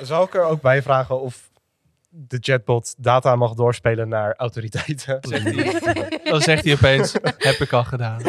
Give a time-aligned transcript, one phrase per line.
[0.00, 1.50] Zal ik er ook bij vragen of
[2.10, 5.20] de chatbot data mag doorspelen naar autoriteiten?
[6.24, 8.20] Dan zegt hij opeens, heb ik al gedaan.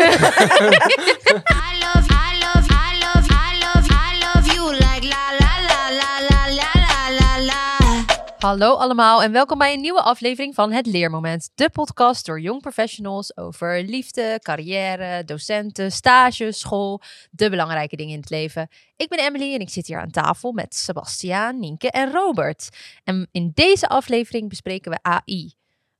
[8.40, 11.50] Hallo allemaal en welkom bij een nieuwe aflevering van Het Leermoment.
[11.56, 17.02] De podcast door jong professionals over liefde, carrière, docenten, stage, school,
[17.32, 18.68] de belangrijke dingen in het leven.
[18.96, 22.70] Ik ben Emily en ik zit hier aan tafel met Sebastiaan, Nienke en Robert.
[23.04, 25.54] En in deze aflevering bespreken we AI,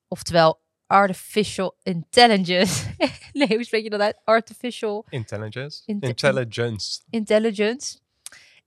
[0.08, 2.84] oftewel Artificial Intelligence.
[3.34, 4.18] nee, hoe spreek je dat uit?
[4.24, 5.82] Artificial Intelligence.
[5.86, 7.00] Inte- Intelligence.
[7.10, 7.98] Intelligence.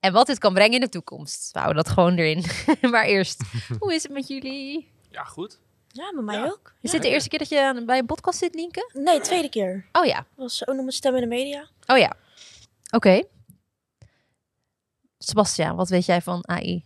[0.03, 1.53] En wat dit kan brengen in de toekomst.
[1.53, 2.45] We houden dat gewoon erin.
[2.91, 3.43] maar eerst,
[3.79, 4.93] hoe is het met jullie?
[5.11, 5.61] Ja, goed.
[5.89, 6.45] Ja, met mij Ja.
[6.45, 6.75] ook.
[6.81, 8.91] Is dit de eerste keer dat je bij een podcast zit, Nienke?
[8.93, 9.89] Nee, tweede keer.
[9.93, 11.69] Oh ja, Dat was ook nog mijn stem in de media.
[11.87, 12.13] oh ja.
[12.91, 13.23] Oké.
[15.19, 16.85] Sebastiaan, wat weet jij van AI?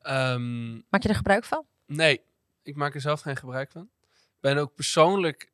[0.00, 1.64] Ehm, Maak je er gebruik van?
[1.86, 2.20] nee,
[2.62, 3.88] ik maak er zelf geen gebruik van.
[4.12, 5.52] Ik ben ook persoonlijk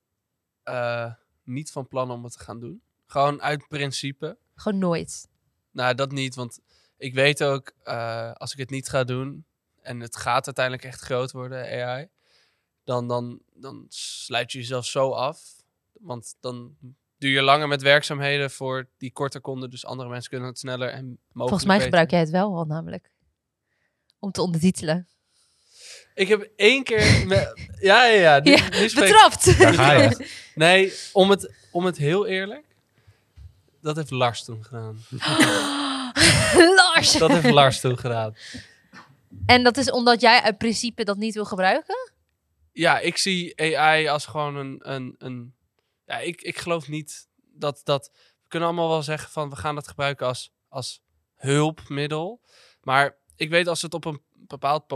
[0.63, 1.13] eh,
[1.45, 2.83] niet van plan om het te gaan doen.
[3.07, 4.37] Gewoon uit principe.
[4.55, 5.29] Gewoon nooit.
[5.71, 6.61] Nou, dat niet, want
[6.99, 9.45] ik weet ook, eh, als ik het niet ga doen
[9.83, 12.09] en het gaat uiteindelijk echt groot worden, AI,
[12.85, 15.41] dan, dan, dan sluit je jezelf zo af.
[15.93, 16.77] Want dan
[17.19, 20.89] duur je langer met werkzaamheden voor die korter konden, dus andere mensen kunnen het sneller
[20.89, 21.85] en mogelijk Volgens mij beter.
[21.91, 23.11] gebruik jij het wel al namelijk.
[24.19, 25.09] Om te ondertitelen.
[26.15, 27.27] Ik heb één keer...
[27.27, 28.39] me- ja, ja, ja.
[28.43, 29.59] Nu, Ja, nu Betrapt!
[29.59, 30.29] Daar ga je.
[30.55, 32.65] Nee, om het, om het heel eerlijk...
[33.81, 34.99] Dat heeft Lars toen gedaan.
[36.81, 37.13] Lars!
[37.13, 38.37] Dat heeft Lars toen gedaan.
[39.47, 42.13] En dat is omdat jij uit principe dat niet wil gebruiken?
[42.73, 44.81] Ja, ik zie AI als gewoon een...
[44.83, 45.55] een, een
[46.05, 48.11] ja, ik, ik geloof niet dat, dat...
[48.43, 49.51] We kunnen allemaal wel zeggen van...
[49.51, 51.03] We gaan dat gebruiken als, als
[51.35, 52.41] hulpmiddel.
[52.81, 54.87] Maar ik weet als het op een bepaald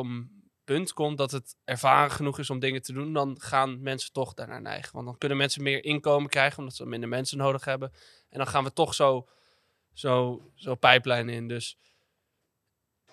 [0.64, 1.18] punt komt...
[1.18, 3.12] dat het ervaren genoeg is om dingen te doen...
[3.12, 4.92] dan gaan mensen toch daarnaar neigen.
[4.92, 6.58] Want dan kunnen mensen meer inkomen krijgen...
[6.58, 7.92] omdat ze minder mensen nodig hebben.
[8.28, 9.28] En dan gaan we toch zo,
[9.92, 11.48] zo, zo pijplijnen in.
[11.48, 11.76] Dus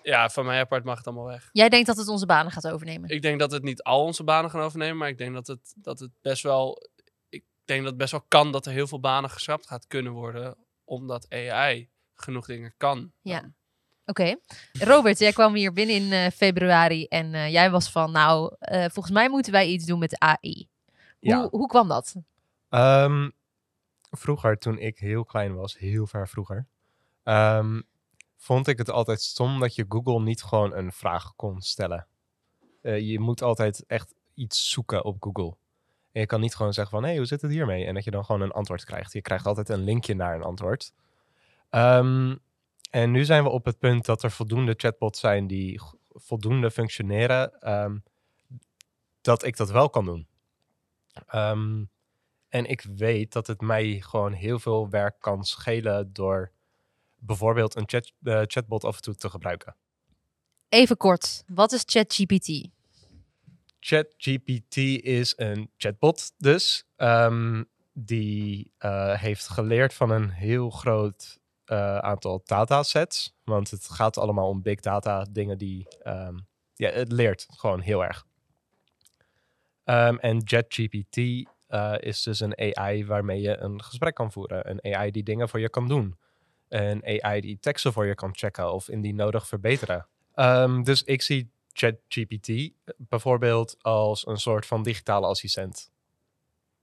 [0.02, 1.48] ja, van mij apart mag het allemaal weg.
[1.52, 3.10] Jij denkt dat het onze banen gaat overnemen.
[3.10, 5.74] Ik denk dat het niet al onze banen gaan overnemen, maar ik denk dat het,
[5.76, 6.88] dat het best wel.
[7.28, 10.12] Ik denk dat het best wel kan dat er heel veel banen geschrapt gaat kunnen
[10.12, 13.12] worden, omdat AI genoeg dingen kan.
[13.22, 13.50] Ja.
[14.04, 14.36] Oké.
[14.72, 18.80] Robert, jij kwam hier binnen in eh, februari en eh, jij was van, nou, eh,
[18.80, 20.68] volgens mij moeten wij iets doen met AI.
[21.18, 21.48] Hoe, Ja.
[21.50, 22.14] hoe kwam dat?
[22.68, 23.30] Ehm,
[24.10, 26.66] vroeger, toen ik heel klein was, heel ver vroeger,
[27.22, 27.80] ehm,
[28.36, 32.06] vond ik het altijd stom dat je Google niet gewoon een vraag kon stellen.
[32.82, 35.56] Eh, je moet altijd echt iets zoeken op Google.
[36.12, 37.84] En je kan niet gewoon zeggen van, hé, hey, hoe zit het hiermee?
[37.84, 39.12] En dat je dan gewoon een antwoord krijgt.
[39.12, 40.92] Je krijgt altijd een linkje naar een antwoord.
[41.70, 42.36] Ehm,
[42.90, 47.60] en nu zijn we op het punt dat er voldoende chatbots zijn die voldoende functioneren,
[47.60, 47.98] ehm,
[49.20, 50.26] dat ik dat wel kan doen.
[51.26, 51.84] Ehm,
[52.48, 56.52] en ik weet dat het mij gewoon heel veel werk kan schelen door
[57.16, 59.76] bijvoorbeeld een chat, eh, chatbot af en toe te gebruiken.
[60.68, 62.68] Even kort, wat is ChatGPT?
[63.80, 71.98] ChatGPT is een chatbot dus, ehm, die eh, heeft geleerd van een heel groot eh,
[71.98, 73.36] aantal datasets.
[73.44, 75.86] Want het gaat allemaal om big data, dingen die...
[76.02, 76.38] ehm,
[76.74, 78.26] ja, het leert gewoon heel erg.
[79.84, 84.70] Ehm, en ChatGPT eh, is dus een AI waarmee je een gesprek kan voeren.
[84.70, 86.18] Een AI die dingen voor je kan doen.
[86.68, 90.06] Een AI die teksten voor je kan checken of indien nodig verbeteren.
[90.34, 95.90] Ehm, dus ik zie ChatGPT bijvoorbeeld als een soort van digitale assistent.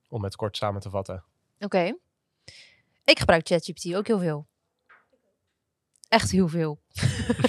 [0.09, 1.24] Om het kort samen te vatten.
[1.59, 1.97] Oké.
[3.03, 4.47] Ik gebruik ChatGPT ook heel veel.
[6.09, 6.79] Echt heel veel.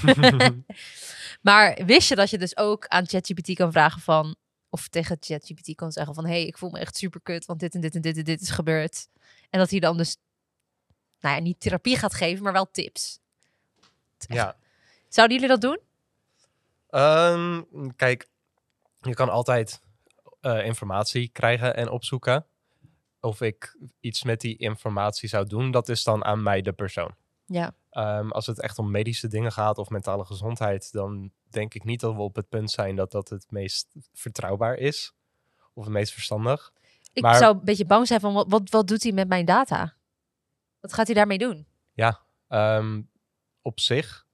[1.48, 4.36] maar wist je dat je dus ook aan ChatGPT kan vragen van...
[4.76, 6.26] Of tegen ChatGPT kan zeggen van...
[6.26, 8.40] hey, ik voel me echt super kut, want dit en dit en dit en dit
[8.40, 9.08] is gebeurd.
[9.50, 10.16] En dat hij dan dus...
[11.20, 13.18] Nou ja, niet therapie gaat geven, maar wel tips.
[14.18, 14.56] Ja.
[15.08, 15.80] Zouden jullie dat doen?
[16.90, 17.62] Ehm,
[17.96, 18.28] kijk,
[19.00, 19.80] je kan altijd
[20.40, 22.46] eh, informatie krijgen en opzoeken.
[23.20, 27.14] Of ik iets met die informatie zou doen, dat is dan aan mij de persoon.
[27.46, 27.74] Ja.
[27.96, 32.00] Ehm, als het echt om medische dingen gaat of mentale gezondheid, dan denk ik niet
[32.00, 35.14] dat we op het punt zijn dat dat het meest vertrouwbaar is.
[35.74, 36.72] Of het meest verstandig.
[37.12, 38.34] Ik Maar- zou een beetje bang zijn van...
[38.34, 39.94] Wat, wat, wat doet hij met mijn data?
[40.80, 41.66] Wat gaat hij daarmee doen?
[42.48, 43.02] Ehm,
[43.62, 44.26] op zich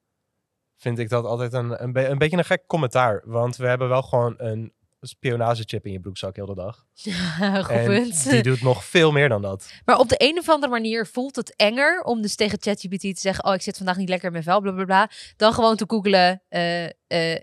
[0.76, 3.22] vind ik dat altijd een, een, be- een beetje een gek commentaar.
[3.24, 4.72] Want we hebben wel gewoon een
[5.06, 6.86] spionagechip in je broekzak heel de dag.
[7.64, 8.30] Goed En punt.
[8.30, 9.72] die doet nog veel meer dan dat.
[9.84, 13.20] Maar op de een of andere manier voelt het enger om dus tegen ChatGPT te
[13.20, 15.10] zeggen: Oh, ik zit vandaag niet lekker in mijn vel, bla bla bla.
[15.36, 17.40] Dan gewoon te googlen, eh, eh,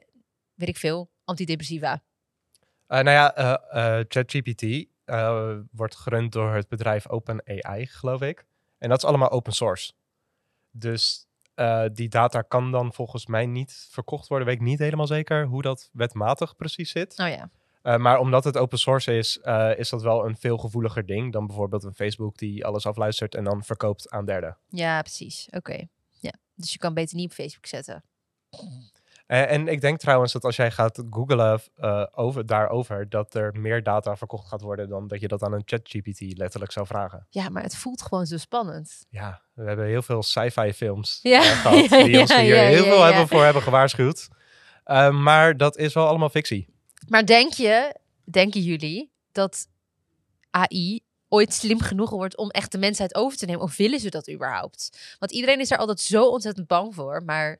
[0.54, 2.04] weet ik veel, antidepressiva.
[2.88, 4.88] Eh, nou ja, ChatGPT
[5.72, 8.46] wordt gerund door het bedrijf OpenAI, geloof ik.
[8.78, 9.94] En dat is allemaal open source.
[10.72, 11.29] Dus
[11.60, 14.48] eh, die data kan dan volgens mij niet verkocht worden.
[14.48, 17.20] Weet ik niet helemaal zeker hoe dat wetmatig precies zit.
[17.20, 17.50] Oh ja.
[17.82, 21.32] Eh, maar omdat het open source is, eh, is dat wel een veel gevoeliger ding
[21.32, 24.58] dan bijvoorbeeld een Facebook die alles afluistert en dan verkoopt aan derden.
[24.70, 25.48] Ja, precies.
[25.52, 25.88] Oké.
[26.20, 26.34] Ja.
[26.56, 28.04] Dus je kan beter niet op Facebook zetten.
[29.30, 33.60] Eh, en ik denk trouwens dat als jij gaat googlen eh, over, daarover, dat er
[33.60, 37.28] meer data verkocht gaat worden dan dat je dat aan een ChatGPT letterlijk zou vragen.
[37.30, 39.06] Ja, maar het voelt gewoon zo spannend.
[39.10, 42.62] Ja, we hebben heel veel sci-fi films Ja, eh, gehad ja, die ons hier ja,
[42.62, 44.28] heel veel hebben voor hebben gewaarschuwd.
[45.12, 46.68] Maar dat is wel allemaal fictie.
[47.08, 49.68] Maar denk je, denken jullie, dat
[50.50, 53.62] AI ooit slim genoeg wordt om echt de mensheid over te nemen?
[53.62, 55.16] Of willen ze dat überhaupt?
[55.20, 57.60] Want iedereen is er altijd zo ontzettend bang voor, maar...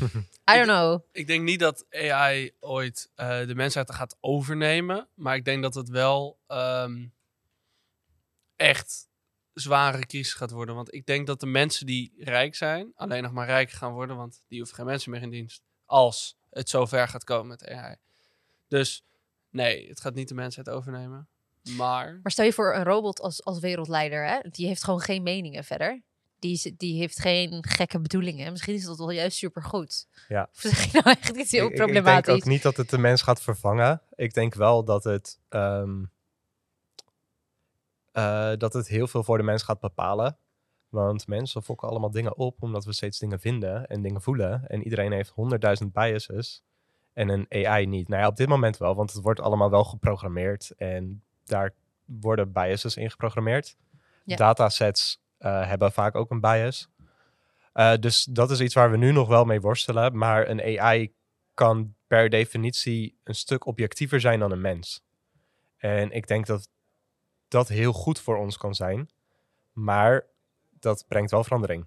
[0.52, 1.00] I don't know.
[1.12, 5.08] Ik denk niet dat AI ooit eh, de mensheid gaat overnemen.
[5.14, 7.06] Maar ik denk dat het wel ehm,
[8.56, 9.08] echt
[9.54, 10.74] zware crisis gaat worden.
[10.74, 14.16] Want ik denk dat de mensen die rijk zijn, alleen nog maar rijk gaan worden.
[14.16, 15.62] Want die hoeven geen mensen meer in dienst.
[15.86, 17.96] Als het zover gaat komen met AI.
[18.68, 19.04] Dus
[19.50, 21.28] nee, het gaat niet de mensheid overnemen.
[21.76, 24.38] Maar Maar stel je voor een robot als, als wereldleider, hè?
[24.50, 26.02] die heeft gewoon geen meningen verder.
[26.42, 28.50] Die, die heeft geen gekke bedoelingen.
[28.52, 30.06] Misschien is dat wel juist supergoed.
[30.28, 30.48] Ja.
[30.54, 32.34] Of zeg je nou echt iets heel Ik- ik, ik denk problematisch?
[32.34, 34.02] ook niet dat het de mens gaat vervangen.
[34.14, 36.02] Ik denk wel dat het, ehm,
[38.12, 40.36] eh, dat het heel veel voor de mens gaat bepalen.
[40.88, 44.66] Want mensen fokken allemaal dingen op omdat we steeds dingen vinden en dingen voelen.
[44.68, 46.62] En iedereen heeft honderdduizend biases.
[47.12, 48.08] En een AI niet.
[48.08, 50.70] Nou ja, op dit moment wel, want het wordt allemaal wel geprogrammeerd.
[50.76, 51.72] En daar
[52.04, 53.76] worden biases in geprogrammeerd.
[54.24, 54.36] Ja.
[54.36, 56.88] Datasets hebben vaak ook een bias.
[57.72, 60.16] Eh, dus dat is iets waar we nu nog wel mee worstelen.
[60.18, 61.12] Maar een AI
[61.54, 65.04] kan per definitie een stuk objectiever zijn dan een mens.
[65.76, 66.68] En ik denk dat
[67.48, 69.10] dat heel goed voor ons kan zijn.
[69.72, 70.26] Maar
[70.70, 71.86] dat brengt wel verandering.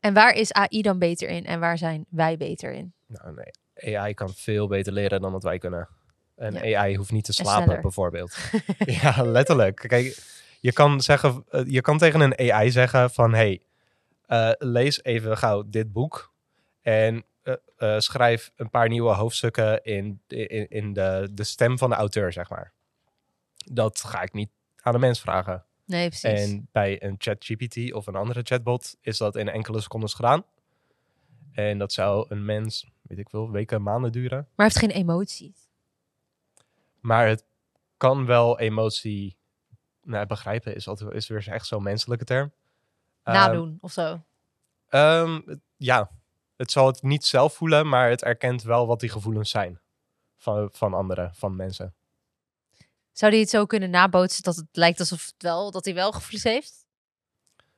[0.00, 2.92] En waar is AI dan beter in en waar zijn wij beter in?
[3.06, 3.42] Nou,
[3.74, 5.88] een AI kan veel beter leren dan dat wij kunnen.
[6.36, 6.80] Een Ja.
[6.80, 8.36] AI hoeft niet te En slapen, bijvoorbeeld.
[9.02, 9.76] ja, letterlijk.
[9.76, 10.18] Kijk,
[10.60, 13.34] je kan, zeggen, eh, je kan tegen een AI zeggen van...
[13.34, 13.62] hey,
[14.26, 16.32] eh, lees even gauw dit boek...
[16.82, 17.24] en
[17.76, 22.32] eh, schrijf een paar nieuwe hoofdstukken in, in, in de, de stem van de auteur,
[22.32, 22.72] zeg maar.
[23.72, 25.64] Dat ga ik niet aan de mens vragen.
[25.86, 26.40] Nee, precies.
[26.40, 30.44] En bij een ChatGPT of een andere chatbot is dat in enkele secondes gedaan.
[31.52, 34.48] En dat zou een mens, weet ik veel, weken, maanden duren.
[34.54, 35.54] Maar heeft geen emotie.
[37.00, 37.44] Maar het
[37.96, 39.36] kan wel emotie
[40.02, 42.52] nou, begrijpen, is, altijd, is weer echt zo'n menselijke term.
[43.22, 44.24] Ehm, Nadoen of zo.
[44.88, 46.10] ehm, het- ja,
[46.56, 49.80] het zal het niet zelf voelen, maar het erkent wel wat die gevoelens zijn.
[50.36, 51.94] Van, van anderen, van mensen.
[53.12, 56.12] Zou die het zo kunnen nabootsen dat het lijkt alsof het wel, dat hij wel
[56.12, 56.86] gevoelens heeft?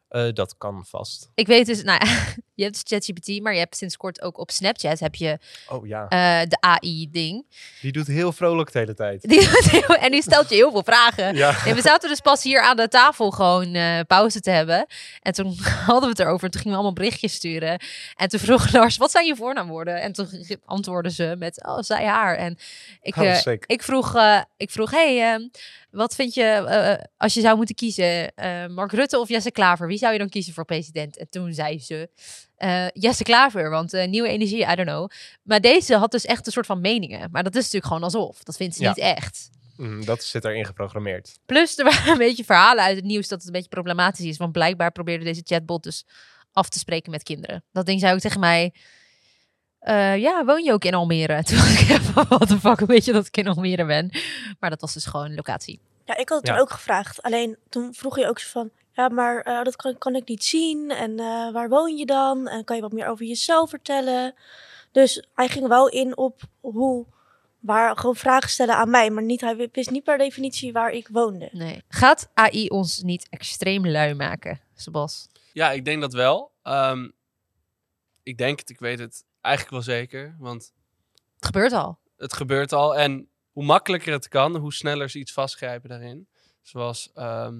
[0.08, 1.30] Eh, dat kan vast.
[1.34, 4.50] Ik weet dus, nou ja, je hebt ChatGPT, maar je hebt sinds kort ook op
[4.50, 5.38] Snapchat heb je
[5.68, 7.46] Oh ja, eh, de AI-ding.
[7.80, 9.22] die doet heel vrolijk de hele tijd.
[9.28, 11.34] Die heel- en die stelt je heel veel vragen.
[11.36, 11.64] Ja.
[11.66, 14.86] En we zaten dus pas hier aan de tafel gewoon eh, pauze te hebben.
[15.20, 15.56] En toen
[15.86, 16.44] hadden we het erover.
[16.44, 17.80] En toen gingen we allemaal berichtjes sturen.
[18.16, 20.00] En toen vroeg Lars, wat zijn je voornaamwoorden?
[20.00, 20.28] En toen
[20.64, 22.36] antwoordde ze met, oh, zij haar.
[22.36, 22.58] En
[23.02, 24.16] ik, Oh, eh, ik vroeg,
[24.56, 25.48] ik vroeg hey, ehm,
[25.90, 28.32] wat vind je als je zou moeten kiezen?
[28.68, 29.86] Mark Rutte of Jesse Klaver?
[29.86, 31.16] Wie zou je dan kiezen voor president?
[31.18, 32.08] En toen zei ze,
[32.56, 35.10] eh, Jesse Klaver, want eh, nieuwe energie, I don't know.
[35.42, 37.28] Maar deze had dus echt een soort van meningen.
[37.32, 38.42] Maar dat is natuurlijk gewoon alsof.
[38.42, 38.88] Dat vindt ze Ja.
[38.88, 39.50] niet echt.
[39.76, 41.38] Mm, dat zit erin geprogrammeerd.
[41.46, 44.36] Plus, er waren een beetje verhalen uit het nieuws dat het een beetje problematisch is.
[44.36, 46.04] Want blijkbaar probeerde deze chatbot dus
[46.52, 47.64] af te spreken met kinderen.
[47.72, 48.74] Dat ding zei ook tegen mij...
[49.78, 51.42] eh, ja, woon je ook in Almere?
[51.44, 54.10] Toen dacht ik, wat de fuck, weet je dat ik in Almere ben?
[54.60, 55.80] Maar dat was dus gewoon locatie.
[56.04, 56.58] Ja, ik had het Ja.
[56.58, 57.22] ook gevraagd.
[57.22, 60.44] Alleen toen vroeg je ook zo van, ja, maar eh, dat kan, kan ik niet
[60.44, 60.90] zien.
[60.90, 62.48] En eh, waar woon je dan?
[62.48, 64.34] En kan je wat meer over jezelf vertellen?
[64.92, 67.06] Dus hij ging wel in op hoe,
[67.58, 69.10] waar gewoon vragen stellen aan mij.
[69.10, 71.48] Maar niet, hij wist niet per definitie waar ik woonde.
[71.52, 71.82] Nee.
[71.88, 75.28] Gaat AI ons niet extreem lui maken, Sebas?
[75.52, 76.50] ja, ik denk dat wel.
[76.62, 77.08] Ehm,
[78.22, 80.36] ik denk het, ik weet het eigenlijk wel zeker.
[80.38, 80.72] Want
[81.36, 81.98] Het gebeurt al.
[82.16, 82.96] het gebeurt al.
[82.96, 86.28] En hoe makkelijker het kan, hoe sneller ze iets vastgrijpen daarin.
[86.62, 87.54] Zoals, ehm,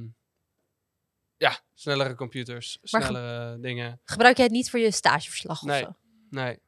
[1.42, 4.00] ja, snellere computers, snellere dingen.
[4.04, 5.82] Gebruik jij het niet voor je stageverslag Nee.
[5.82, 5.96] of zo?
[6.30, 6.58] Nee.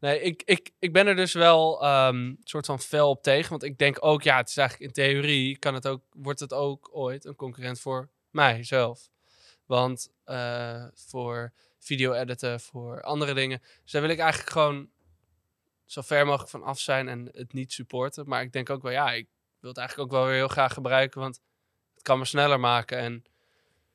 [0.00, 3.50] Nee, ik, ik, ik ben er dus wel ehm soort van fel op tegen.
[3.50, 6.52] Want ik denk ook, ja, het is eigenlijk in theorie kan het ook, wordt het
[6.52, 9.08] ook ooit een concurrent voor mijzelf.
[9.66, 13.62] Want eh, voor video editen, voor andere dingen.
[13.82, 14.90] Dus daar wil ik eigenlijk gewoon
[15.84, 18.28] zo ver mogelijk van af zijn en het niet supporten.
[18.28, 19.28] Maar ik denk ook wel, ja, ik
[19.60, 21.20] wil het eigenlijk ook wel weer heel graag gebruiken.
[21.20, 21.40] Want
[21.94, 22.98] het kan me sneller maken.
[22.98, 23.24] En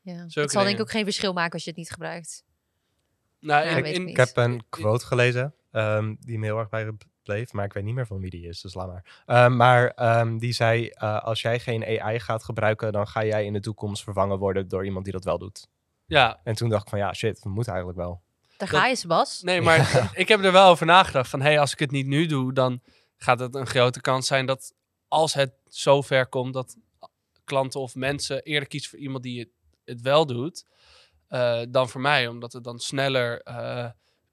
[0.01, 0.25] Ja.
[0.29, 2.43] Het zal denk ik ook geen verschil maken als je het niet gebruikt.
[3.39, 4.09] nou, Ja, ik in- niet.
[4.09, 7.93] Ik heb een quote gelezen ehm, die me heel erg bijgebleef, maar ik weet niet
[7.95, 9.23] meer van wie die is, dus laat maar.
[9.25, 13.45] Ehm, maar ehm, die zei, eh, als jij geen AI gaat gebruiken, dan ga jij
[13.45, 15.67] in de toekomst vervangen worden door iemand die dat wel doet.
[16.05, 18.21] ja, En toen dacht ik van, ja, shit, we moeten eigenlijk wel.
[18.57, 19.41] Daar Dat- ga je, Sebas.
[19.41, 19.79] Nee, maar
[20.15, 22.81] ik heb er wel over nagedacht van, hey, als ik het niet nu doe, dan
[23.17, 24.73] gaat het een grote kans zijn dat
[25.07, 26.77] als het zover komt dat
[27.43, 29.51] klanten of mensen eerder kiezen voor iemand die
[29.85, 30.65] het, wel doet,
[31.27, 33.89] eh, dan voor mij, omdat het dan sneller, eh,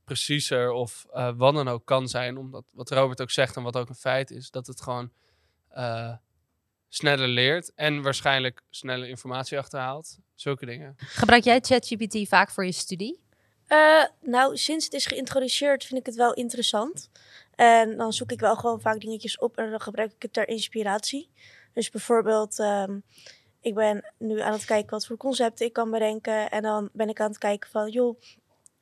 [0.09, 3.77] preciezer of eh, wat dan ook kan zijn, omdat wat Robert ook zegt en wat
[3.77, 5.11] ook een feit is, dat het gewoon
[5.69, 6.13] eh,
[6.89, 10.19] sneller leert en waarschijnlijk sneller informatie achterhaalt.
[10.35, 10.95] Zulke dingen.
[10.97, 13.21] Gebruik jij ChatGPT vaak voor je studie?
[13.67, 17.11] Eh, nou, sinds het is geïntroduceerd vind ik het wel interessant.
[17.55, 20.49] En dan zoek ik wel gewoon vaak dingetjes op en dan gebruik ik het ter
[20.49, 21.31] inspiratie.
[21.73, 22.99] Dus bijvoorbeeld, ehm,
[23.61, 26.51] ik ben nu aan het kijken wat voor concepten ik kan bedenken.
[26.51, 28.21] En dan ben ik aan het kijken van, joh,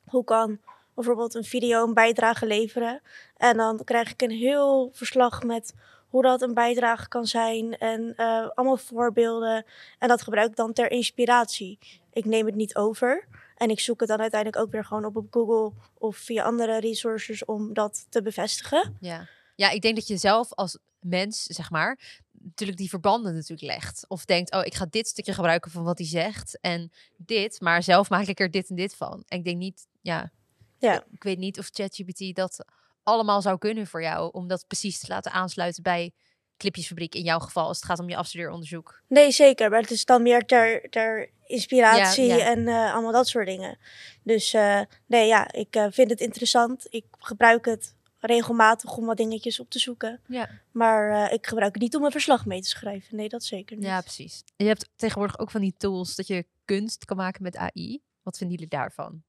[0.05, 0.59] hoe kan
[0.93, 3.01] bijvoorbeeld een video een bijdrage leveren?
[3.37, 5.73] En dan krijg ik een heel verslag met
[6.07, 9.65] hoe dat een bijdrage kan zijn en eh, allemaal voorbeelden.
[9.99, 11.79] En dat gebruik ik dan ter inspiratie.
[12.13, 13.27] Ik neem het niet over.
[13.57, 16.79] En ik zoek het dan uiteindelijk ook weer gewoon op op Google of via andere
[16.79, 18.97] resources om dat te bevestigen.
[18.99, 19.27] Ja.
[19.55, 24.05] Ja, ik denk dat je zelf als mens, zeg maar, natuurlijk die verbanden natuurlijk legt.
[24.07, 27.83] Of denkt, oh, ik ga dit stukje gebruiken van wat hij zegt en dit, maar
[27.83, 29.23] zelf maak ik er dit en dit van.
[29.27, 30.31] En ik denk niet, ja,
[30.79, 31.03] Ja.
[31.11, 32.65] ik weet niet of ChatGPT dat
[33.03, 36.13] allemaal zou kunnen voor jou, om dat precies te laten aansluiten bij
[36.57, 39.01] Clipjesfabriek in jouw geval, als het gaat om je afstudeeronderzoek.
[39.07, 39.69] Nee, zeker.
[39.69, 42.45] Maar het is dan meer ter, ter inspiratie Ja, ja.
[42.45, 43.77] en eh, allemaal dat soort dingen.
[44.23, 46.85] Dus eh, nee, ja, ik eh, vind het interessant.
[46.89, 50.19] Ik gebruik het regelmatig om wat dingetjes op te zoeken.
[50.27, 50.49] Ja.
[50.71, 53.15] Maar eh, ik gebruik het niet om een verslag mee te schrijven.
[53.15, 53.85] Nee, dat zeker niet.
[53.85, 54.43] Ja, precies.
[54.55, 58.01] Je hebt tegenwoordig ook van die tools dat je kunst kan maken met AI.
[58.23, 59.23] Wat vinden jullie daarvan?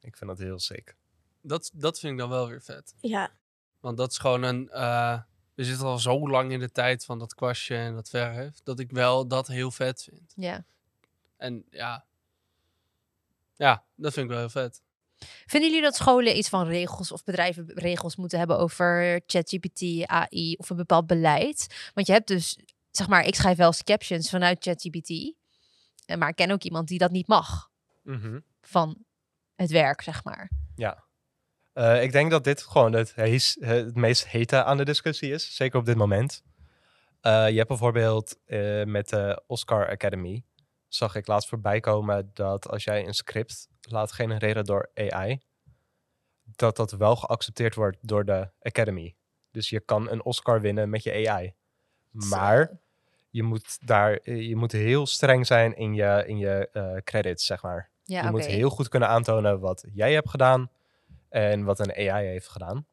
[0.00, 0.96] Ik vind dat heel sick.
[1.40, 2.94] Dat, dat vind ik dan wel weer vet.
[3.00, 3.30] Ja,
[3.80, 4.68] Want dat is gewoon een.
[4.70, 5.20] eh,
[5.54, 8.60] we zitten al zo lang in de tijd van dat kwastje en dat verf.
[8.62, 10.32] Dat ik wel dat heel vet vind.
[10.36, 10.64] Ja.
[11.36, 12.04] En ja.
[13.56, 14.82] Ja, dat vind ik wel heel vet.
[15.46, 20.54] Vinden jullie dat scholen iets van regels of bedrijven regels moeten hebben over ChatGPT, AI
[20.58, 21.90] of een bepaald beleid?
[21.94, 22.58] Want je hebt dus,
[22.90, 25.10] zeg maar, ik schrijf wel eens captions vanuit ChatGPT.
[26.06, 27.70] eh, Maar ik ken ook iemand die dat niet mag
[28.60, 29.04] van
[29.54, 30.50] het werk, zeg maar.
[30.74, 31.04] Ja.
[31.72, 35.54] Eh, ik denk dat dit gewoon het, hees- het meest hete aan de discussie is.
[35.56, 36.42] Zeker op dit moment.
[37.20, 38.36] Eh, je hebt bijvoorbeeld
[38.84, 40.44] met de Oscar Academy.
[40.88, 45.40] Zag ik laatst voorbij komen dat als jij een script laat genereren door AI.
[46.56, 49.14] Dat dat wel geaccepteerd wordt door de Academy.
[49.50, 51.54] Dus je kan een Oscar winnen met je AI.
[52.10, 52.78] Maar
[53.30, 57.62] je moet daar je moet heel streng zijn in je, in je eh, credits, zeg
[57.62, 57.90] maar.
[58.04, 60.70] Ja, je moet heel goed kunnen aantonen wat jij hebt gedaan
[61.28, 62.86] en wat een AI heeft gedaan.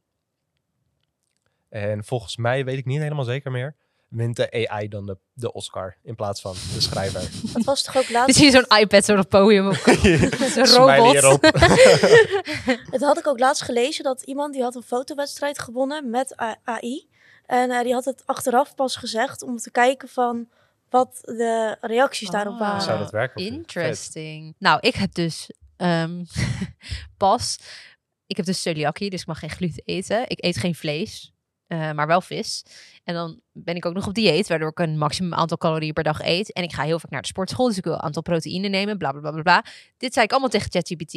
[1.70, 3.76] En volgens mij, weet ik niet helemaal zeker meer,
[4.08, 7.22] wint de AI dan de, de Oscar in plaats van de schrijver.
[7.54, 8.28] dat was toch ook laatst.
[8.28, 9.74] Misschien zo'n iPad, zo'n podium.
[10.66, 11.40] Zo'n robot.
[12.92, 17.08] Het had ik ook laatst gelezen dat iemand die had een fotowedstrijd gewonnen met AI.
[17.46, 20.48] En eh, die had het achteraf pas gezegd om te kijken van
[20.90, 22.60] wat de reacties daarop Ah.
[22.60, 22.82] waren.
[22.82, 23.44] Zou dat werken?
[23.44, 23.54] niet?
[23.54, 24.56] Interesting.
[24.60, 26.24] Nou, ik heb dus ehm,
[27.18, 27.60] pas.
[28.28, 30.30] Ik heb dus celiakie, dus ik mag geen gluten eten.
[30.30, 31.34] Ik eet geen vlees,
[31.68, 32.66] eh, maar wel vis.
[33.04, 36.04] En dan ben ik ook nog op dieet, waardoor ik een maximum aantal calorieën per
[36.04, 36.54] dag eet.
[36.54, 38.98] En ik ga heel vaak naar de sportschool, dus ik wil een aantal proteïne nemen,
[38.98, 39.42] bla bla bla bla.
[39.42, 39.66] bla.
[39.98, 41.14] Dit zei ik allemaal tegen ChatGPT.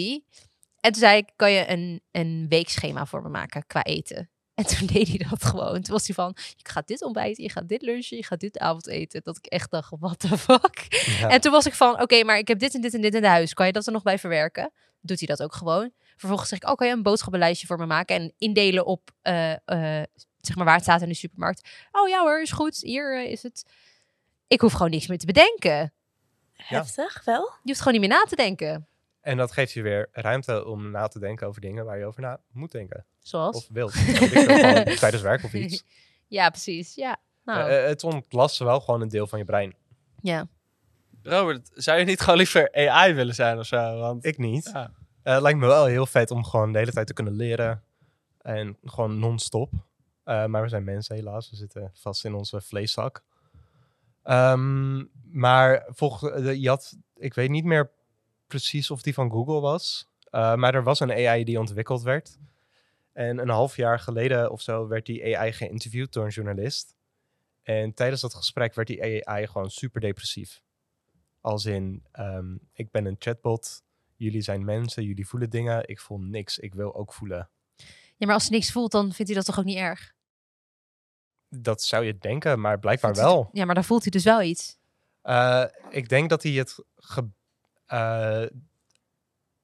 [0.81, 4.31] En toen zei ik, kan je een, een weekschema voor me maken qua eten?
[4.61, 5.83] En toen deed hij dat gewoon.
[5.83, 8.59] Toen was hij van, je gaat dit ontbijten, je gaat dit lunchen, je gaat dit
[8.59, 9.21] avondeten.
[9.25, 10.87] Dat ik echt dacht, what the fuck?
[11.21, 11.29] Ja.
[11.29, 13.25] En toen was ik van, oké, maar ik heb dit en dit en dit in
[13.25, 13.55] huis.
[13.55, 14.73] Kan je dat er nog bij verwerken?
[15.01, 15.93] Doet hij dat ook gewoon.
[16.17, 19.53] Vervolgens zeg ik, oh, kan je een boodschappenlijstje voor me maken en indelen op, eh,
[20.41, 21.69] zeg maar, waar het staat in de supermarkt.
[21.93, 22.81] Oh ja hoor, is goed.
[22.81, 23.65] Hier eh, is het.
[24.47, 25.93] Ik hoef gewoon niks meer te bedenken.
[26.53, 27.43] Heftig, wel?
[27.43, 28.87] Je hoeft gewoon niet meer na te denken.
[29.21, 32.21] En dat geeft je weer ruimte om na te denken over dingen waar je over
[32.21, 33.05] na moet denken.
[33.19, 33.57] Zoals?
[33.57, 33.93] Of wilt.
[35.01, 35.85] Tijdens werk of iets.
[36.29, 36.95] Ja, precies.
[36.95, 37.17] Ja.
[37.45, 39.75] Nou, Eh, het ontlast wel gewoon een deel van je brein.
[40.23, 40.47] ja.
[41.23, 43.99] Robert, zou je niet gewoon liever AI willen zijn of zo?
[43.99, 44.71] Want Ik niet.
[44.73, 44.93] Ja.
[45.23, 47.83] Eh, het lijkt me wel heel vet om gewoon de hele tijd te kunnen leren.
[48.41, 49.73] En gewoon non-stop.
[50.31, 51.51] Eh, maar we zijn mensen helaas.
[51.51, 53.23] We zitten vast in onze vleeszak.
[54.23, 56.79] Ehm, maar volgens, de- je
[57.17, 57.91] ik weet niet meer
[58.47, 60.09] precies of die van Google was.
[60.31, 62.39] eh, maar er was een AI die ontwikkeld werd.
[63.13, 66.97] En een half jaar geleden of zo werd die AI geïnterviewd door een journalist.
[67.63, 70.63] En tijdens dat gesprek werd die AI gewoon super depressief.
[71.41, 73.83] Als in, ehm, ik ben een chatbot,
[74.17, 77.49] jullie zijn mensen, jullie voelen dingen, ik voel niks, ik wil ook voelen.
[78.17, 80.15] Ja, maar als hij niks voelt, dan vindt hij dat toch ook niet erg?
[81.51, 83.49] Dat zou je denken, maar blijkbaar wel.
[83.53, 84.79] Ja, maar dan voelt hij dus wel iets.
[85.23, 87.29] Eh, ik denk dat hij het, ge-
[87.87, 88.45] eh,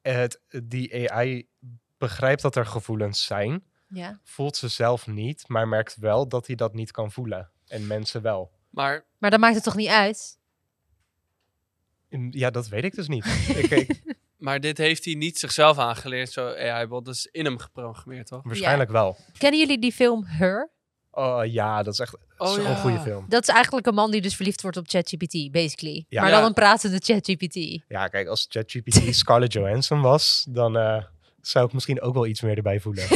[0.03, 0.41] het...
[0.65, 1.49] Die AI
[1.99, 4.21] begrijpt dat er gevoelens zijn, Ja.
[4.25, 7.51] voelt ze zelf niet, maar merkt wel dat hij dat niet kan voelen.
[7.67, 8.51] En mensen wel.
[8.71, 10.39] Maar Maar dan maakt het toch niet uit?
[12.09, 13.25] En Ja, dat weet ik dus niet.
[13.63, 17.05] ik, ik- Maar dit heeft hij niet zichzelf aangeleerd, zo AI-bot.
[17.05, 18.43] Dat is in hem geprogrammeerd, toch?
[18.43, 19.17] waarschijnlijk wel.
[19.39, 20.71] Kennen jullie die film Her?
[21.19, 22.75] Oh ja, dat is echt Oh, zo'n ja.
[22.75, 23.25] goede film.
[23.29, 26.05] Dat is eigenlijk een man die dus verliefd wordt op ChatGPT, basically.
[26.09, 26.21] Ja.
[26.21, 26.37] maar Ja.
[26.37, 27.83] dan een pratende ChatGPT.
[27.89, 31.05] Ja, kijk, als ChatGPT Scarlett Johansson was, dan eh,
[31.41, 33.07] zou ik misschien ook wel iets meer erbij voelen.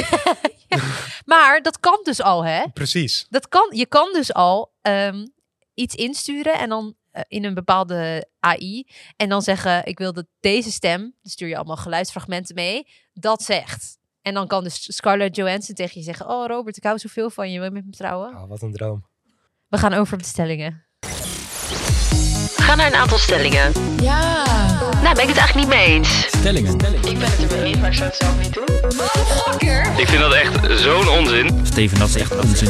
[1.25, 2.65] Maar dat kan dus al, hè?
[2.73, 3.27] Precies.
[3.29, 5.27] Dat kan, je kan dus al ehm,
[5.75, 8.85] iets insturen en dan eh, in een bepaalde AI.
[9.17, 13.43] En dan zeggen, ik wil dat deze stem, dan stuur je allemaal geluidsfragmenten mee, dat
[13.43, 13.99] zegt.
[14.23, 17.51] En dan kan dus Scarlett Johansson tegen je zeggen, oh Robert, ik hou zoveel van
[17.51, 18.35] je, wil je met me trouwen?
[18.35, 19.07] Oh, wat een droom.
[19.69, 20.85] We gaan over op de stellingen.
[22.57, 23.73] Ga naar een aantal stellingen.
[24.03, 24.45] Ja.
[25.03, 26.27] Nou, ben ik het eigenlijk niet mee eens.
[26.27, 26.73] Stellingen.
[26.73, 26.79] Ik
[27.19, 29.99] ben het er mee eens, maar ik zou het zelf niet doen.
[29.99, 31.67] Ik vind dat echt zo'n onzin.
[31.67, 32.69] Steven, dat is echt onzin.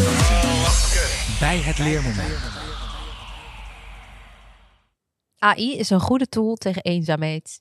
[1.40, 2.38] Bij het leermoment.
[5.38, 7.61] AI is een goede tool tegen eenzaamheid.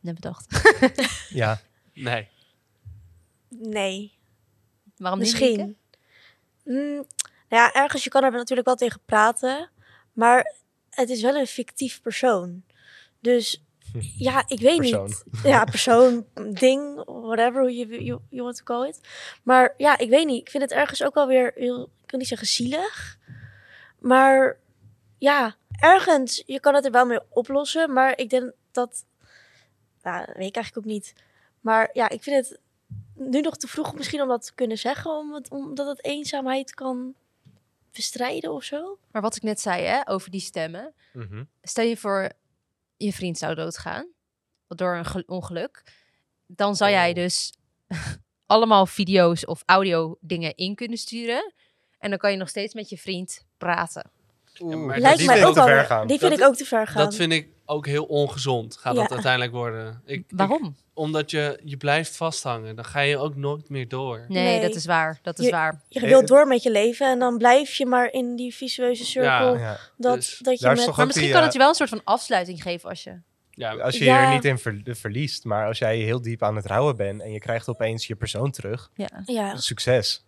[0.00, 0.46] Net bedacht.
[1.28, 1.60] Ja,
[1.94, 2.28] Nee.
[3.68, 4.12] Nee,
[4.96, 5.32] Waarom niet?
[5.32, 5.76] Misschien.
[6.64, 6.94] Mm,
[7.48, 9.70] nou ja, ergens, je kan er natuurlijk wel tegen praten.
[10.12, 10.52] Maar
[10.90, 12.64] het is wel een fictief persoon.
[13.20, 13.64] Dus
[14.28, 15.06] ja, ik weet Persoon.
[15.06, 15.24] niet.
[15.44, 19.00] Ja, persoon, ding, whatever hoe je you, you want to call it.
[19.42, 20.40] Maar ja, ik weet niet.
[20.40, 23.18] Ik vind het ergens ook wel weer heel, ik kan niet zeggen zielig.
[23.98, 24.58] Maar
[25.18, 27.92] ja, ergens, je kan het er wel mee oplossen.
[27.92, 29.04] Maar ik denk dat,
[30.02, 31.14] nou, dat weet ik eigenlijk ook niet.
[31.60, 32.58] Maar ja, ik vind het
[33.14, 35.10] nu nog te vroeg misschien om dat te kunnen zeggen.
[35.10, 37.14] Om het, omdat het eenzaamheid kan
[37.92, 38.98] bestrijden of zo.
[39.10, 40.94] Maar wat ik net zei hè, over die stemmen.
[41.12, 41.44] Mhm.
[41.62, 42.30] Stel je voor,
[42.96, 44.06] je vriend zou doodgaan
[44.68, 45.82] door een gel- ongeluk.
[46.46, 47.14] Dan zou jij Oh.
[47.14, 47.52] dus
[48.46, 51.52] allemaal video's of audio dingen in kunnen sturen.
[51.98, 54.10] En dan kan je nog steeds met je vriend praten.
[54.52, 55.66] Ja, maar Lijkt die mij vind ik ook te al.
[55.66, 56.06] ver weer- gaan.
[56.06, 57.04] Die vind Dat- ik ook te ver gaan.
[57.04, 59.00] Dat vind ik ook heel ongezond, gaat Ja.
[59.00, 60.02] dat uiteindelijk worden.
[60.04, 60.76] Ik, ik- Waarom?
[60.94, 62.76] omdat je, je blijft vasthangen.
[62.76, 64.24] Dan ga je ook nooit meer door.
[64.28, 64.60] Nee, Nee.
[64.60, 65.18] dat is waar.
[65.22, 65.80] Dat is Je- waar.
[65.88, 68.54] je Eh, wilt het- door met je leven en dan blijf je maar in die
[68.54, 69.56] visueuze cirkel.
[69.56, 69.78] Ja.
[69.96, 70.76] dat, dus dat je met...
[70.96, 73.20] Maar misschien die, kan eh, het je wel een soort van afsluiting geven als je...
[73.50, 76.66] Ja, Als je er niet in ver- verliest, maar als jij heel diep aan het
[76.66, 79.22] rouwen bent en je krijgt opeens je persoon terug, Ja.
[79.26, 80.24] Ja, succes.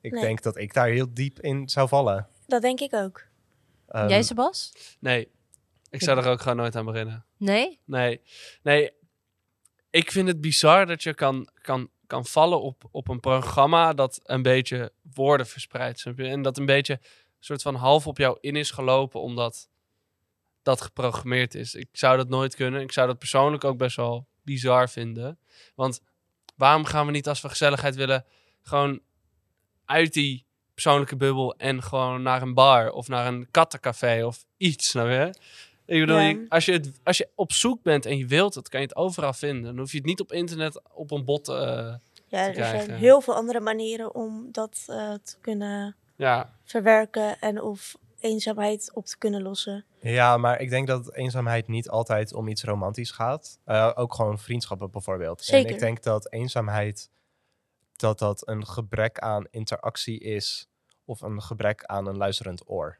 [0.00, 0.22] Ik Nee.
[0.22, 2.26] denk dat ik daar heel diep in zou vallen.
[2.46, 3.22] dat denk ik ook.
[3.88, 4.72] Ehm, Jij, Sebas?
[5.00, 5.28] nee.
[5.90, 7.24] Ik zou er ook gewoon nooit aan beginnen.
[7.36, 7.80] Nee?
[7.84, 8.20] Nee,
[8.62, 8.90] nee.
[9.90, 14.20] Ik vind het bizar dat je kan, kan, kan vallen op, op een programma dat
[14.22, 16.04] een beetje woorden verspreidt.
[16.16, 17.00] En dat een beetje
[17.40, 19.68] soort van half op jou in is gelopen omdat
[20.62, 21.74] dat geprogrammeerd is.
[21.74, 22.80] Ik zou dat nooit kunnen.
[22.80, 25.38] Ik zou dat persoonlijk ook best wel bizar vinden.
[25.74, 26.00] Want
[26.56, 28.24] waarom gaan we niet als we gezelligheid willen
[28.62, 29.00] gewoon
[29.84, 34.88] uit die persoonlijke bubbel en gewoon naar een bar of naar een kattencafé of iets,
[34.88, 35.34] snap je?
[35.88, 36.38] Ik bedoel, Ja.
[36.48, 38.96] als, je het, als je op zoek bent en je wilt het, kan je het
[38.96, 39.64] overal vinden.
[39.64, 41.48] Dan hoef je het niet op internet op een bot.
[41.48, 42.84] eh, Ja, er krijgen.
[42.84, 48.90] zijn heel veel andere manieren om dat eh, te kunnen ja, verwerken en of eenzaamheid
[48.94, 49.84] op te kunnen lossen.
[50.00, 53.58] Ja, maar ik denk dat eenzaamheid niet altijd om iets romantisch gaat.
[53.64, 55.48] Eh, ook gewoon vriendschappen bijvoorbeeld.
[55.48, 57.10] En ik denk dat eenzaamheid,
[57.96, 60.68] dat dat een gebrek aan interactie is
[61.04, 62.98] of een gebrek aan een luisterend oor.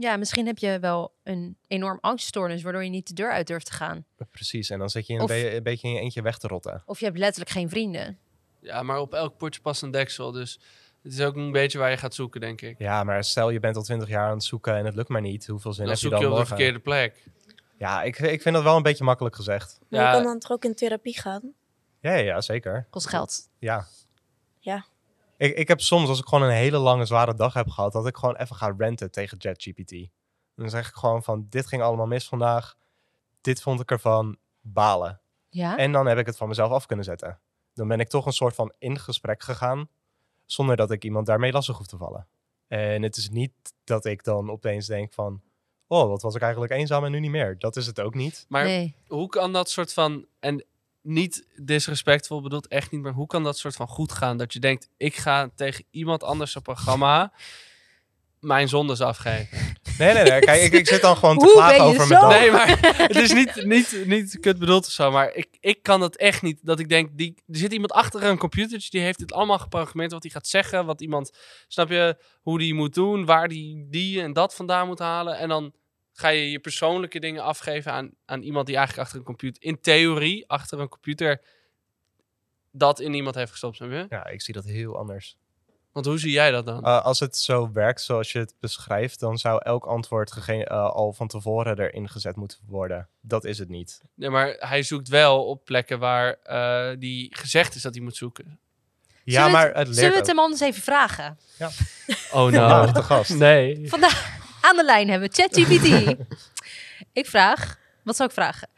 [0.00, 2.62] Ja, misschien heb je wel een enorm angststoornis...
[2.62, 4.04] waardoor je niet de deur uit durft te gaan.
[4.30, 6.46] Precies, en dan zit je een, Of- be- een beetje in je eentje weg te
[6.48, 6.82] rotten.
[6.86, 8.18] Of je hebt letterlijk geen vrienden.
[8.60, 10.32] ja, maar op elk potje past een deksel.
[10.32, 10.60] Dus
[11.02, 12.78] het is ook een beetje waar je gaat zoeken, denk ik.
[12.78, 15.20] Ja, maar stel je bent al twintig jaar aan het zoeken en het lukt maar
[15.20, 15.46] niet.
[15.46, 17.24] Hoeveel zin Dan heb je zoek dan je op de verkeerde plek.
[17.78, 19.78] Ja, ik, ik vind dat wel een beetje makkelijk gezegd.
[19.88, 20.06] Maar Ja.
[20.08, 21.52] je kan dan toch ook in therapie gaan?
[22.00, 22.86] Ja, ja, ja, zeker.
[22.90, 23.48] Kost geld.
[23.58, 23.86] Ja.
[24.58, 24.84] Ja.
[25.40, 28.06] Ik, ik heb soms, als ik gewoon een hele lange, zware dag heb gehad, dat
[28.06, 30.08] ik gewoon even ga ranten tegen ChatGPT.
[30.54, 32.76] Dan zeg ik gewoon van, dit ging allemaal mis vandaag.
[33.40, 35.20] Dit vond ik ervan balen.
[35.48, 35.76] Ja?
[35.76, 37.40] En dan heb ik het van mezelf af kunnen zetten.
[37.74, 39.88] dan ben ik toch een soort van in gesprek gegaan,
[40.44, 42.26] zonder dat ik iemand daarmee lastig hoef te vallen.
[42.68, 43.52] En het is niet
[43.84, 45.42] dat ik dan opeens denk van,
[45.86, 47.58] oh, wat was ik eigenlijk eenzaam en nu niet meer.
[47.58, 48.44] Dat is het ook niet.
[48.48, 48.94] Maar nee.
[49.06, 50.26] hoe kan dat soort van...
[50.38, 50.64] En
[51.02, 53.02] niet disrespectvol bedoeld, echt niet.
[53.02, 54.36] Maar hoe kan dat soort van goed gaan?
[54.36, 57.32] Dat je denkt, ik ga tegen iemand anders een programma
[58.40, 59.58] mijn zondes afgeven.
[59.98, 60.40] Nee, nee, nee.
[60.40, 62.38] Kijk, ik, ik zit dan gewoon te klagen over mijn dag.
[62.38, 65.10] Nee, maar het is niet, niet, niet kut bedoeld of zo.
[65.10, 66.58] Maar ik, ik kan dat echt niet.
[66.62, 68.90] Dat ik denk, die, er zit iemand achter een computertje.
[68.90, 70.12] Die heeft dit allemaal geprogrammeerd.
[70.12, 70.86] Wat hij gaat zeggen.
[70.86, 71.36] Wat iemand,
[71.68, 73.24] snap je, hoe die moet doen.
[73.24, 75.38] Waar die die en dat vandaan moet halen.
[75.38, 75.72] En dan
[76.20, 79.80] ga je je persoonlijke dingen afgeven aan, aan iemand die eigenlijk achter een computer, in
[79.80, 81.40] theorie, achter een computer,
[82.72, 83.76] dat in iemand heeft gestopt.
[83.76, 84.06] Snap je?
[84.08, 85.36] Ja, ik zie dat heel anders.
[85.92, 86.86] Want hoe zie jij dat dan?
[86.86, 91.12] Uh, als het zo werkt zoals je het beschrijft, dan zou elk antwoord uh, al
[91.12, 93.08] van tevoren erin gezet moeten worden.
[93.20, 94.00] Dat is het niet.
[94.14, 98.16] Nee, maar hij zoekt wel op plekken waar eh, die gezegd is dat hij moet
[98.16, 98.58] zoeken.
[99.24, 101.38] Ja, Zullen we maar het- het leert Zullen we het hem anders even vragen?
[102.32, 103.34] Oh Ja, de gast.
[103.34, 103.88] Nee.
[103.88, 106.16] Vandaag aan de lijn hebben we ChatGPT.
[107.20, 108.68] ik vraag, wat zou ik vragen?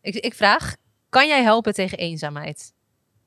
[0.00, 0.76] Ik, ik vraag,
[1.08, 2.72] kan jij helpen tegen eenzaamheid?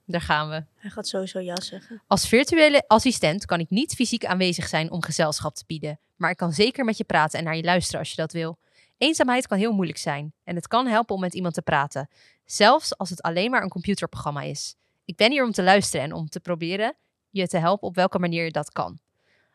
[0.05, 0.63] Daar gaan we.
[0.75, 2.01] Hij gaat sowieso ja zeggen.
[2.07, 6.37] Als virtuele assistent kan ik niet fysiek aanwezig zijn om gezelschap te bieden, maar ik
[6.37, 8.59] kan zeker met je praten en naar je luisteren als je dat wil.
[8.97, 12.09] Eenzaamheid kan heel moeilijk zijn en het kan helpen om met iemand te praten,
[12.45, 14.75] zelfs als het alleen maar een computerprogramma is.
[15.05, 16.95] Ik ben hier om te luisteren en om te proberen
[17.29, 18.99] je te helpen op welke manier je dat kan.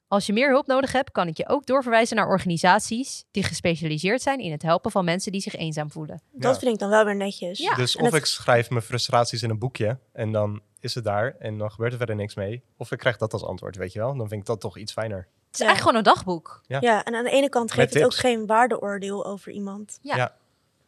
[0.08, 4.22] Als je meer hulp nodig hebt, kan ik je ook doorverwijzen naar organisaties die gespecialiseerd
[4.22, 6.20] zijn in het helpen van mensen die zich eenzaam voelen.
[6.32, 6.60] Dat Ja.
[6.60, 7.58] vind ik dan wel weer netjes.
[7.58, 7.74] Ja.
[7.74, 11.36] Dus En of ik schrijf mijn frustraties in een boekje en dan is het daar
[11.38, 12.62] en dan gebeurt er verder niks mee.
[12.76, 14.16] Of ik krijg dat als antwoord, weet je wel.
[14.16, 15.18] Dan vind ik dat toch iets fijner.
[15.18, 15.66] Het is Ja.
[15.66, 16.60] eigenlijk gewoon een dagboek.
[16.66, 16.78] Ja.
[16.80, 19.98] Ja, en aan de ene kant Met geeft het ook geen waardeoordeel over iemand.
[20.02, 20.36] Ja.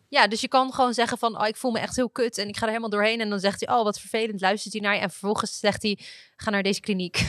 [0.08, 0.26] Ja.
[0.28, 2.56] Dus je kan gewoon zeggen van, oh, ik voel me echt heel kut en ik
[2.56, 3.20] ga er helemaal doorheen.
[3.20, 5.00] En dan zegt hij, oh, wat vervelend, luistert hij naar je.
[5.00, 5.98] En vervolgens zegt hij,
[6.36, 7.26] ga naar deze kliniek.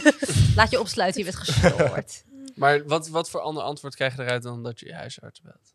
[0.56, 2.24] Laat je opsluiten, je bent gestoord.
[2.54, 5.74] Maar wat, wat voor ander antwoord krijg je eruit dan dat je je huisarts belt?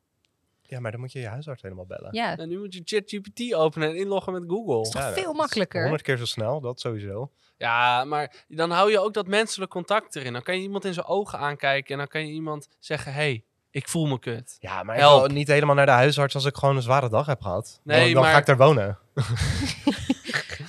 [0.62, 2.10] Ja, maar dan moet je je huisarts helemaal bellen.
[2.14, 4.82] Ja, En nu moet je ChatGPT openen en inloggen met Google.
[4.82, 5.82] is toch Ja, veel makkelijker.
[5.82, 7.32] Honderd keer zo snel, dat sowieso.
[7.58, 10.34] Ja, maar dan hou je ook dat menselijk contact erin.
[10.34, 13.46] Dan kan je iemand in zijn ogen aankijken en dan kan je iemand zeggen: hey,
[13.78, 14.56] ik voel me kut.
[14.60, 15.20] Ja, maar ik Help.
[15.28, 17.80] wil niet helemaal naar de huisarts als ik gewoon een zware dag heb gehad.
[17.84, 18.98] Nee, dan dan maar- ga ik er wonen.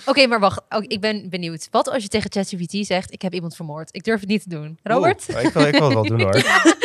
[0.07, 0.61] Oké, maar wacht.
[0.69, 1.69] Oh, ik ben benieuwd.
[1.71, 3.89] Wat als je tegen ChatGPT zegt, ik heb iemand vermoord?
[3.95, 4.79] Ik durf het niet te doen.
[4.83, 5.27] Robert?
[5.31, 6.35] Oeh, ik, wil, ik wil het wel doen hoor.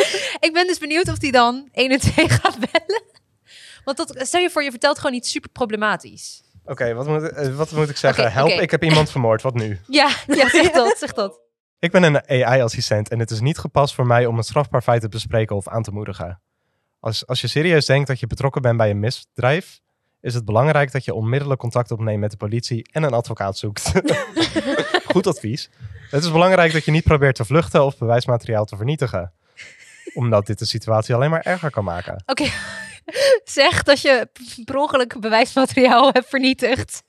[0.46, 3.02] ik ben dus benieuwd of hij dan 1 en 2 gaat bellen.
[3.84, 6.42] Want dat, stel je voor, je vertelt gewoon iets super problematisch.
[6.64, 8.32] Oké, wat, moet, eh, wat moet ik zeggen?
[8.32, 9.42] Help, ik heb iemand vermoord.
[9.42, 9.80] Wat nu?
[9.86, 11.40] Ja, ja zeg dat, zeg dat.
[11.84, 15.00] Ik ben een AI-assistent en het is niet gepast voor mij om een strafbaar feit
[15.00, 16.40] te bespreken of aan te moedigen.
[17.00, 19.80] Als, als je serieus denkt dat je betrokken bent bij een misdrijf,
[20.20, 23.92] is het belangrijk dat je onmiddellijk contact opneemt met de politie en een advocaat zoekt.
[25.12, 25.70] Goed advies.
[26.10, 29.32] Het is belangrijk dat je niet probeert te vluchten of bewijsmateriaal te vernietigen,
[30.14, 32.22] omdat dit de situatie alleen maar erger kan maken.
[32.26, 32.46] Oké,
[33.60, 34.28] zeg dat je
[34.64, 37.02] per ongeluk bewijsmateriaal hebt vernietigd.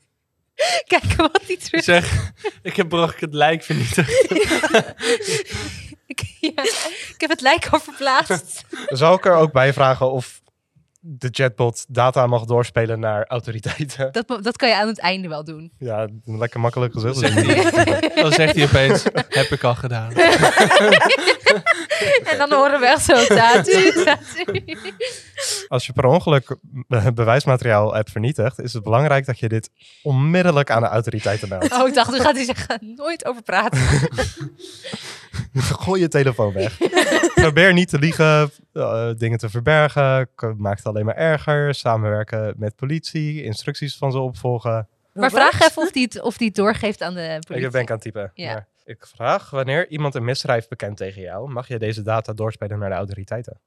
[0.87, 1.83] Kijken wat hij terug...
[1.83, 4.09] Zeg, ik heb brok het lijk vernietigd.
[6.07, 6.63] Ik, ja,
[7.09, 8.65] ik heb het lijk al verplaatst.
[8.87, 10.41] Zal ik er ook bij vragen of
[10.99, 14.11] de chatbot data mag doorspelen naar autoriteiten?
[14.11, 15.71] Dat, dat kan je aan het einde wel doen.
[15.79, 17.21] Ja, lekker makkelijk gezegd.
[18.15, 20.13] Dan zegt hij opeens: heb ik al gedaan.
[22.31, 24.63] En dan horen we echt zo tatu, tatu.
[25.67, 26.55] Als je per ongeluk
[26.87, 29.69] be- bewijsmateriaal hebt vernietigd, is het belangrijk dat je dit
[30.03, 31.71] onmiddellijk aan de autoriteiten meldt.
[31.73, 33.79] Oh, ik dacht, dan gaat hij zeggen, nooit over praten.
[35.53, 36.77] Gooi je telefoon weg.
[37.33, 41.73] Probeer niet te liegen, eh, dingen te verbergen, maakt het alleen maar erger.
[41.75, 44.87] Samenwerken met politie, instructies van ze opvolgen.
[45.13, 47.65] Maar vraag even of hij het, of die het doorgeeft aan de politie.
[47.65, 48.31] Ik ben aan het typen.
[48.33, 48.53] Ja.
[48.53, 52.79] Maar Ik vraag, wanneer iemand een misdrijf bekent tegen jou, mag je deze data doorspelen
[52.79, 53.61] naar de autoriteiten?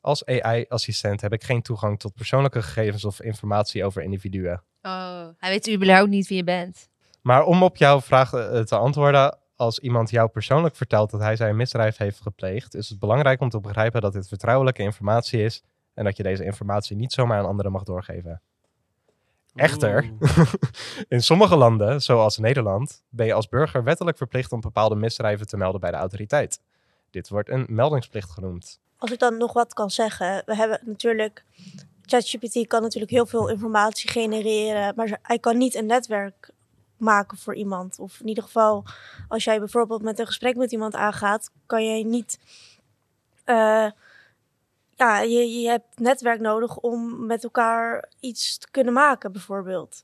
[0.00, 4.62] Als AI-assistent heb ik geen toegang tot persoonlijke gegevens of informatie over individuen.
[4.82, 6.88] Oh, hij weet überhaupt niet wie je bent.
[7.22, 11.36] Maar om op jouw vraag eh, te antwoorden, als iemand jou persoonlijk vertelt dat hij
[11.36, 15.62] zijn misdrijf heeft gepleegd, is het belangrijk om te begrijpen dat dit vertrouwelijke informatie is
[15.94, 18.42] en dat je deze informatie niet zomaar aan anderen mag doorgeven.
[19.54, 20.10] Echter,
[21.08, 25.56] in sommige landen, zoals Nederland, ben je als burger wettelijk verplicht om bepaalde misdrijven te
[25.56, 26.60] melden bij de autoriteit.
[27.10, 28.80] Dit wordt een meldingsplicht genoemd.
[28.98, 30.42] Als ik dan nog wat kan zeggen.
[30.46, 31.44] We hebben natuurlijk...
[32.02, 34.92] ChatGPT kan natuurlijk heel veel informatie genereren.
[34.96, 36.50] Maar hij kan niet een netwerk
[36.96, 37.98] maken voor iemand.
[37.98, 38.84] Of in ieder geval,
[39.28, 41.50] als jij bijvoorbeeld met een gesprek met iemand aangaat...
[41.66, 42.38] kan jij niet...
[43.44, 43.90] eh,
[44.96, 50.00] ja, je, je hebt netwerk nodig om met elkaar iets te kunnen maken, bijvoorbeeld.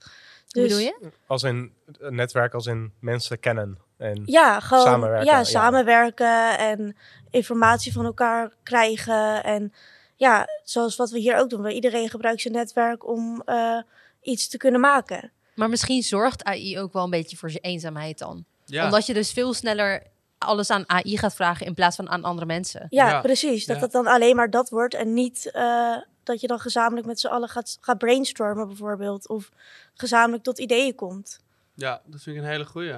[0.49, 1.11] Dus, bedoel je?
[1.27, 3.79] Als in een netwerk, als in mensen kennen.
[3.97, 5.45] En Ja, gewoon Samenwerken, ja, ja.
[5.45, 6.97] samenwerken en
[7.31, 9.45] informatie van elkaar krijgen.
[9.45, 9.73] En
[10.17, 11.67] ja, zoals wat we hier ook doen.
[11.67, 13.79] Iedereen gebruikt zijn netwerk om eh,
[14.21, 15.33] iets te kunnen maken.
[15.55, 18.45] Maar misschien zorgt AI ook wel een beetje voor zijn eenzaamheid dan.
[18.65, 18.85] Ja.
[18.85, 20.03] Omdat je dus veel sneller
[20.41, 22.87] alles aan AI gaat vragen in plaats van aan andere mensen.
[22.91, 23.67] Ja, Ja, precies.
[23.67, 23.83] Dat ja.
[23.83, 27.27] het dan alleen maar dat wordt en niet eh, dat je dan gezamenlijk met z'n
[27.27, 29.29] allen gaat, gaat brainstormen bijvoorbeeld.
[29.29, 29.51] Of
[29.95, 31.41] gezamenlijk tot ideeën komt.
[31.75, 32.95] ja, dat vind ik een hele goeie.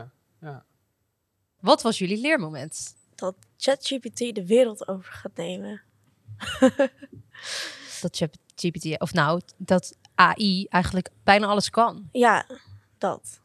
[1.61, 2.95] Wat was jullie leermoment?
[3.15, 5.81] Dat ChatGPT de wereld over gaat nemen.
[8.01, 12.09] Dat ChatGPT, of nou, dat AI eigenlijk bijna alles kan.
[12.13, 12.47] Ja,
[12.99, 13.41] dat.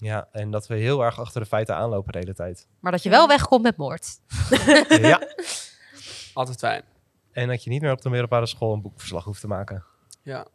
[0.00, 2.66] Ja, en dat we heel erg achter de feiten aanlopen de hele tijd.
[2.80, 4.08] Maar dat je wel wegkomt met moord.
[4.88, 5.20] ja.
[6.34, 6.82] Altijd fijn.
[7.32, 9.84] En dat je niet meer op de middelbare school een boekverslag hoeft te maken.
[10.22, 10.46] Ja.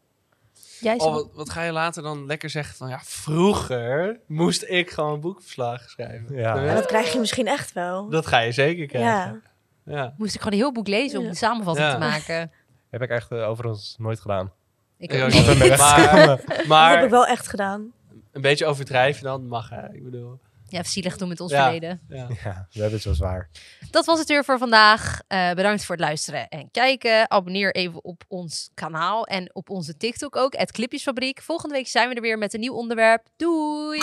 [0.80, 4.92] Jij Oh, wat, wat ga je later dan lekker zeggen van ja, vroeger moest ik
[4.92, 6.36] gewoon een boekverslag schrijven.
[6.36, 6.56] Ja.
[6.58, 8.10] En dat krijg je misschien echt wel.
[8.10, 9.44] Dat ga je zeker krijgen.
[9.86, 9.94] Ja.
[9.96, 10.14] Ja.
[10.18, 11.32] Moest ik gewoon een heel boek lezen om Ja.
[11.32, 11.94] de samenvatting Ja.
[11.94, 12.52] te maken.
[12.90, 14.52] Heb ik echt eh, overigens nooit gedaan.
[14.98, 15.60] Ik Ik ook ook niet.
[15.60, 15.78] niet.
[15.78, 16.26] maar,
[16.88, 17.92] Dat heb ik wel echt gedaan.
[18.36, 19.94] Een beetje overdrijven dan mag hè.
[19.94, 21.64] Ik bedoel, Ja, zielig doen met ons Ja.
[21.64, 22.02] verleden.
[22.10, 22.28] ja.
[22.44, 23.50] Ja, we hebben het zo zwaar.
[23.92, 25.20] Dat was het weer voor vandaag.
[25.28, 27.32] Eh, bedankt voor het luisteren en kijken.
[27.32, 31.42] Abonneer even op ons kanaal en op onze TikTok ook, het Clipjesfabriek.
[31.42, 33.28] Volgende week zijn we er weer met een nieuw onderwerp.
[33.36, 34.00] Doei!